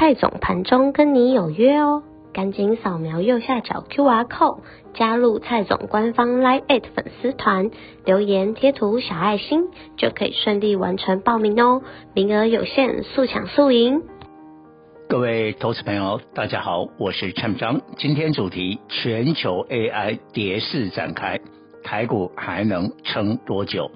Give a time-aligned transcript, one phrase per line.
[0.00, 4.60] 蔡总盘中跟你有约哦，赶紧扫描右下角 QR code
[4.94, 7.72] 加入蔡总官方 Line@ 粉丝团，
[8.04, 9.64] 留言贴图小爱心
[9.96, 11.82] 就可以顺利完成报名哦，
[12.14, 14.00] 名额有限，速抢速赢。
[15.08, 21.40] 各位投资朋友，大家好，我是蔡总，今天主题：全球 AI 跌势展开，
[21.82, 23.90] 台股还能撑多久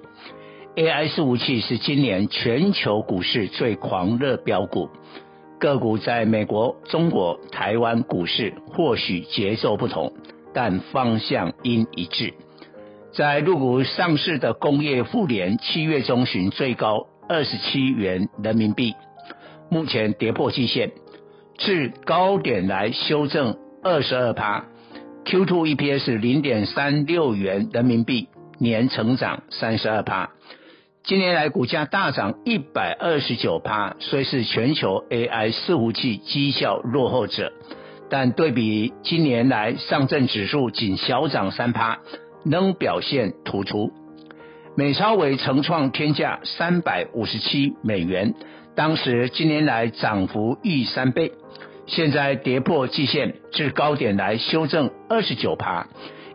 [0.75, 4.89] ？AI 伺服器是今年全球股市最狂热标股。
[5.63, 10.11] 个股在美国、中国、台湾股市或许节奏不同，
[10.53, 12.33] 但方向应一致。
[13.13, 18.93] 在陆股上市的工业富联，七月中旬最高二十七元人民币，
[19.69, 20.91] 目前跌破季线，
[21.57, 24.65] 至高点来修正二十二趴。
[25.23, 28.27] Q2 EPS 零点三六元人民币，
[28.59, 30.31] 年成长三十二趴。
[31.05, 37.51] 今年来股价大涨一百二十九趴，虽是全球 AI 伺服器绩效落后者，
[38.09, 41.99] 但对比今年来上证指数仅小涨三趴，
[42.45, 43.91] 仍表现突出。
[44.77, 48.33] 美超微曾创天价三百五十七美元，
[48.73, 51.33] 当时今年来涨幅逾三倍，
[51.85, 55.85] 现在跌破季线，至高点来修正二十九趴，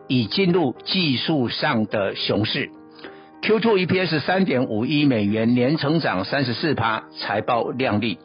[0.09, 2.69] 已进入技术上的熊市。
[3.42, 8.19] Q2 EPS 三点五亿美元，年成长三十四趴，财报亮丽。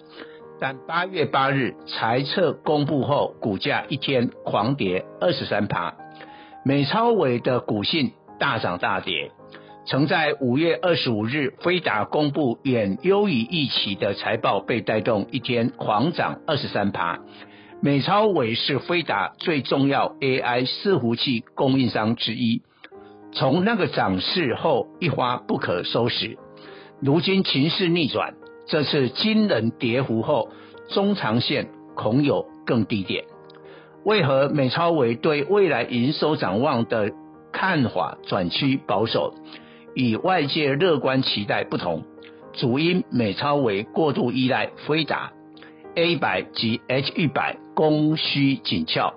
[0.59, 5.93] 但八月八日财测公布后，股价一天狂跌二十三趴。
[6.65, 9.31] 美超伟的股性大涨大跌，
[9.85, 17.19] 曾在五月二十五日飞达公布远优于预期的财报，被带动一天狂涨二十三趴。
[17.81, 22.63] 美超伟是飞达最重要 AI 伺服器供应商之一。
[23.33, 26.37] 从那个涨势后一发不可收拾，
[27.01, 28.35] 如今情势逆转，
[28.67, 30.49] 这次惊人跌幅后，
[30.89, 33.25] 中长线恐有更低点。
[34.05, 37.11] 为何美超微对未来营收展望的
[37.51, 39.33] 看法转趋保守，
[39.95, 42.03] 与外界乐观期待不同？
[42.53, 45.31] 主因美超微过度依赖辉达
[45.95, 49.15] A 百及 H 一百供需紧俏。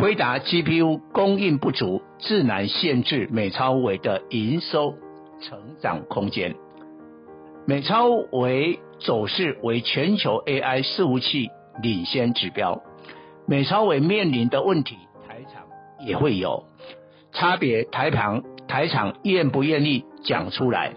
[0.00, 4.94] 辉达 GPU 供应不足，自然限制美超微的营收
[5.42, 6.54] 成长空间。
[7.66, 11.50] 美超微走势为全球 AI 伺服器
[11.82, 12.82] 领先指标。
[13.46, 14.96] 美超微面临的问题，
[15.28, 15.64] 台厂
[16.06, 16.64] 也会有
[17.32, 17.84] 差别。
[17.84, 20.94] 台厂台厂愿不愿意讲出来？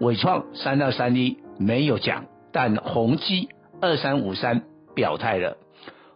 [0.00, 3.50] 伟创三二三一没有讲，但宏碁
[3.82, 4.62] 二三五三
[4.94, 5.58] 表态了。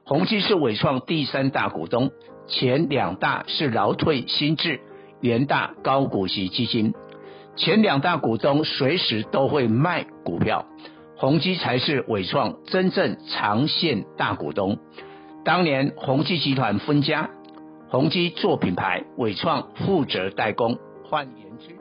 [0.05, 2.11] 宏碁是伟创第三大股东，
[2.51, 4.81] 前两大是劳退新制、
[5.21, 6.93] 元大高股息基金，
[7.55, 10.67] 前两大股东随时都会卖股票，
[11.17, 14.79] 宏基才是伟创真正长线大股东。
[15.45, 17.31] 当年宏基集团分家，
[17.89, 20.77] 宏基做品牌，伟创负责代工。
[21.05, 21.77] 换言之，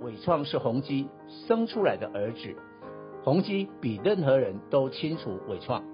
[0.00, 1.08] 伟创是宏基
[1.46, 2.56] 生出来的儿子，
[3.22, 5.84] 宏基比任何人都清楚伟创，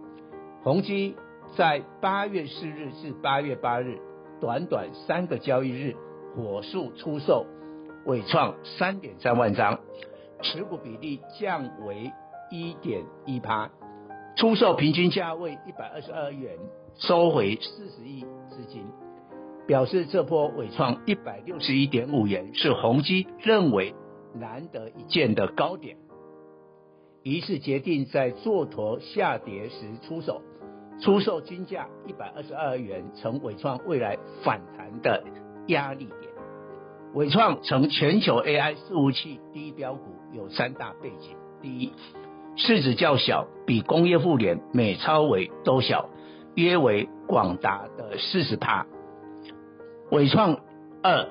[0.63, 1.17] 宏基。
[1.55, 3.99] 在八月四日至八月八日，
[4.43, 5.95] 短短三个交易日，
[6.35, 7.47] 火速出售
[8.07, 9.79] 纬创三点三万张，
[10.41, 12.11] 持股比例降为
[12.51, 13.71] 一点一趴，
[14.35, 16.59] 出售平均价位一百二十二元，
[16.99, 18.85] 收回四十亿资金，
[19.69, 23.95] 表示这波纬创一百六十一点五元是宏基认为
[24.35, 25.97] 难得一见的高点，
[27.23, 30.43] 于是决定在做多下跌时出手。
[31.01, 35.25] 出售均价一百二十二元，成纬创未来反弹的
[35.67, 36.33] 压力点。
[37.15, 40.01] 伟创成全球 AI 伺服器第一标股，
[40.33, 41.93] 有三大背景：第一，
[42.57, 46.09] 市值较小，比工业富联、美超微都小，
[46.55, 48.87] 约为广达的四十趴。
[50.11, 50.59] 伟创
[51.03, 51.29] 二，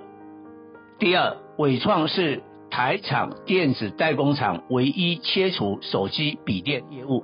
[1.00, 7.24] 第二，伟创是台厂电子代工厂唯一切除手机、笔电业务。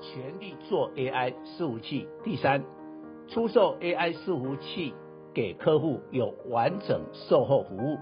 [0.00, 2.08] 全力做 AI 伺服器。
[2.24, 2.62] 第三，
[3.28, 4.94] 出售 AI 伺服器
[5.34, 7.98] 给客户有完整售后服务。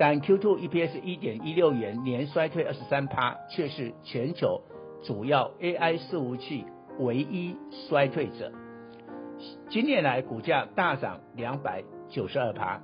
[0.00, 4.62] 但 Q2 EPS 一点一六元，年衰退二十三趴，却是全球
[5.02, 6.64] 主要 AI 伺服器
[6.98, 7.56] 唯一
[7.88, 8.52] 衰退者。
[9.70, 12.80] 今年来股价大涨两百九十二趴，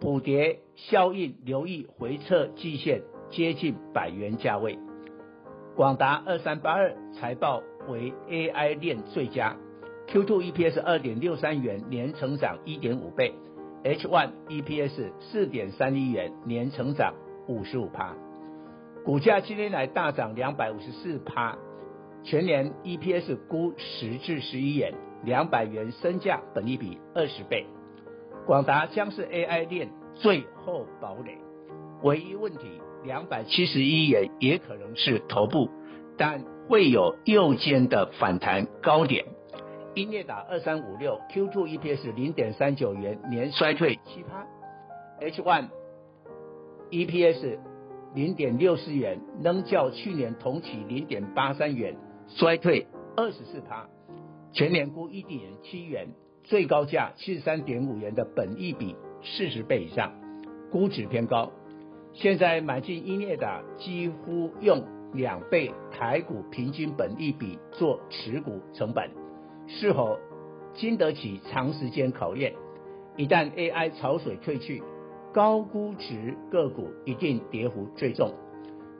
[0.00, 4.78] 补跌效应留意回撤季线接近百元价位。
[5.78, 9.54] 广达二三八二财报为 AI 链最佳
[10.08, 13.32] ，Q2 EPS 二点六三元，年成长一点五倍
[13.84, 17.14] ，H1 EPS 四点三一元，年成长
[17.46, 18.16] 五十五趴。
[19.04, 21.56] 股价今天来大涨两百五十四趴，
[22.24, 24.92] 全年 EPS 估十至十一元，
[25.22, 27.64] 两百元身价本益比二十倍。
[28.46, 31.38] 广达将是 AI 链最后堡垒，
[32.02, 35.68] 唯一问题两百七十一元也可能是头部，
[36.16, 39.24] 但会有右肩的反弹高点。
[39.94, 44.46] 英业达二三五六 Q2 EPS 零点三九元，年衰退七趴
[45.20, 45.68] ，H1
[46.90, 47.58] EPS。
[48.14, 51.94] 零点六四元，仍较去年同期零点八三元
[52.26, 53.86] 衰退二十四趴，
[54.50, 56.08] 全年估一点七元，
[56.42, 60.14] 最高价七十三点五元的本益比四十倍以上，
[60.72, 61.52] 估值偏高。
[62.20, 64.82] 现在买进英业达几乎用
[65.12, 69.08] 两倍台股平均本益比做持股成本，
[69.68, 70.18] 是否
[70.74, 72.54] 经得起长时间考验？
[73.16, 74.82] 一旦 AI 潮水退去。
[75.32, 78.34] 高估值个股一定跌幅最重，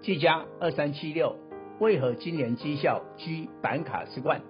[0.00, 1.34] 技嘉二三七六
[1.80, 4.42] 为何今年绩效居板卡之冠？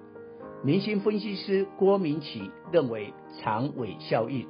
[0.63, 4.47] 明星分析师郭明奇认为长尾效应，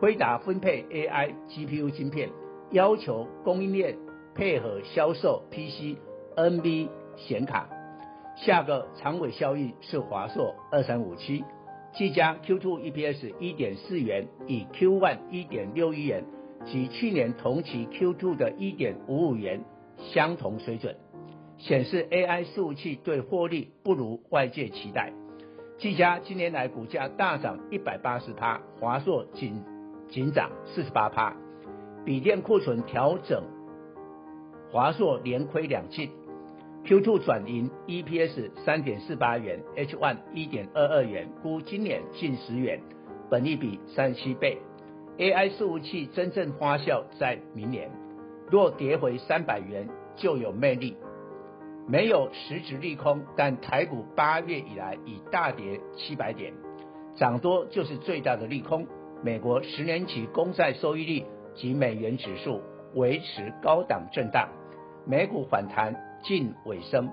[0.00, 2.28] 辉达分配 AI GPU 晶片，
[2.74, 3.96] 要求供应链
[4.34, 5.96] 配合销售 PC、
[6.34, 7.68] NB 显卡。
[8.34, 11.44] 下个长尾效应是华硕二三五七，
[11.92, 16.24] 技嘉 Q2 EPS 一点四元，以 Q1 一点六一元。
[16.64, 19.60] 及去年同期 Q2 的1.55元
[19.98, 20.96] 相同水准，
[21.58, 25.12] 显示 AI 伺服器对获利不如外界期待。
[25.78, 29.62] 技嘉今年来股价大涨180%，华硕仅
[30.08, 31.34] 仅涨48%，
[32.04, 33.42] 笔电库存调整，
[34.70, 36.10] 华硕连亏两季
[36.84, 42.82] ，Q2 转盈 EPS 3.48元，H1 1.22元，估今年近十元，
[43.30, 44.58] 本益比37倍。
[45.16, 47.90] AI 伺服器真正发酵在明年，
[48.50, 50.96] 若跌回三百元就有魅力。
[51.88, 56.52] 没有实质利空，但台股八月以来已大跌七百点，
[57.14, 58.86] 涨多就是最大的利空。
[59.22, 61.24] 美国十年期公债收益率
[61.54, 62.60] 及美元指数
[62.94, 64.48] 维持高档震荡，
[65.06, 67.10] 美股反弹近尾声。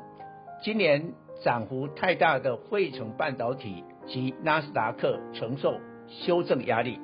[0.63, 5.75] 今年涨幅太大的费城半导体及纳斯达克承受
[6.07, 6.99] 修正压力。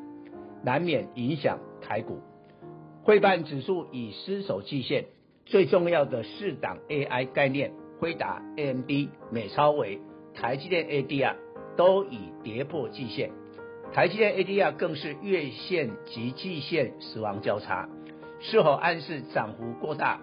[0.64, 2.20] 难免影响台股，
[3.04, 5.06] 汇办指数已失守季线，
[5.46, 8.90] 最重要的四档 AI 概念，辉达、AMD、
[9.32, 10.02] 美超微、
[10.34, 11.36] 台积电 ADR
[11.78, 13.32] 都已跌破季线，
[13.94, 17.90] 台积电 ADR 更是月线及季线死亡交叉，
[18.40, 20.20] 是否暗示涨幅过大，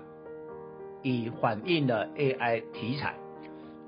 [1.02, 3.16] 已反映了 AI 题材？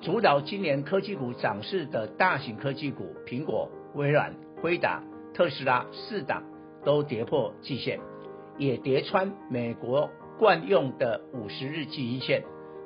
[0.00, 5.02] 主导今年科技股涨势的大型科技股，苹果、微软、辉达。
[5.34, 6.44] 特斯拉四档
[6.82, 8.00] 都跌破季线，
[8.56, 12.42] 也跌穿美国惯用的五十日季线，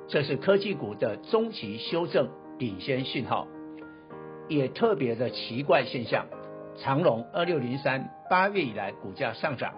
[0.08, 2.28] 这是科技股的中期修正
[2.58, 3.46] 领先讯号。
[4.48, 6.26] 也特别的奇怪现象，
[6.82, 9.74] 长隆二六零三八月以来股价上涨，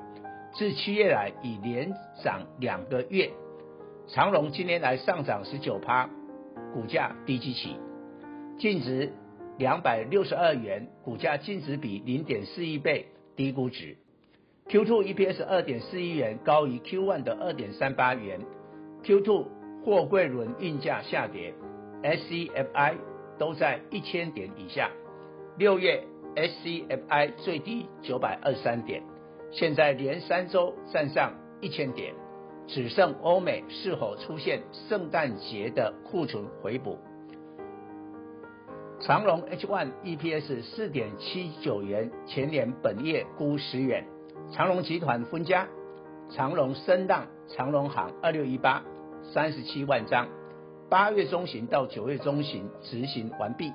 [0.54, 1.92] 自七月来已连
[2.23, 3.30] 涨两个月，
[4.06, 6.09] 长隆今年来上涨十九趴，
[6.73, 7.76] 股价低基起，
[8.59, 9.12] 净值。
[9.59, 13.99] 两百六十二元，股价净值比零点四一倍，低估值。
[14.68, 18.40] Q2 EPS 二点四一元，高于 Q1 的二点三八元。
[19.04, 19.47] Q2
[19.85, 21.52] 货柜轮运价下跌
[22.02, 22.94] ，SCFI
[23.38, 24.90] 都在一千点以下。
[25.59, 26.02] 六月
[26.34, 29.02] SCFI 最低九百二十三点，
[29.50, 32.14] 现在连三周站上一千点，
[32.66, 36.98] 只剩欧美是否出现圣诞节的库存回补？
[39.00, 44.06] 长隆 H1 EPS 四点七九元，前年本业估十元。
[44.52, 45.66] 长隆集团分家，
[46.30, 48.82] 长隆升浪、长隆行二六一八
[49.22, 50.28] 三十七万张，
[50.88, 53.72] 八月中旬到九月中旬执行完毕。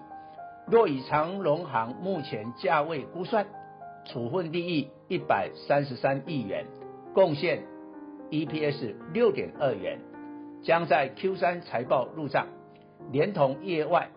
[0.70, 3.48] 若以长荣行目前价位估算，
[4.06, 6.66] 处分利益一百三十三亿元，
[7.14, 7.64] 贡献
[8.30, 9.98] EPS 六点二元，
[10.62, 12.48] 将在 Q 三财报入账，
[13.14, 14.10] 连同业外。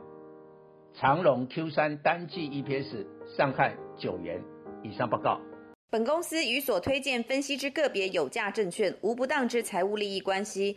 [0.92, 4.42] 长荣 Q 三单季 EPS 上看九元
[4.82, 5.08] 以上。
[5.08, 5.40] 报告。
[5.88, 10.76] 本公司与所推荐分析之个别有价证券无不当之财务利益关系。